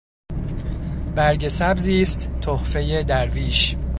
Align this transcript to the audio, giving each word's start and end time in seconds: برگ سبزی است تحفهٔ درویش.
برگ 1.15 1.47
سبزی 1.47 2.01
است 2.01 2.29
تحفهٔ 2.41 3.03
درویش. 3.03 3.75